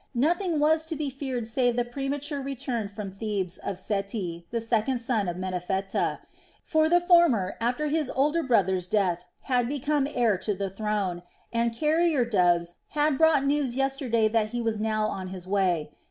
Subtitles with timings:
[0.15, 4.97] Nothing was to be feared save the premature return from Thebes of Seti, the second
[4.97, 6.21] son of Menephtah;
[6.63, 11.21] for the former, after his older brother's death, had become heir to the throne,
[11.53, 15.91] and carrier doves had brought news yesterday that he was now on his way.